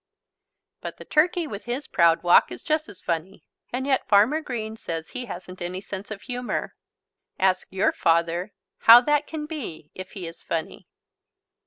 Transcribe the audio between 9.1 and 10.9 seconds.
can be if he is funny.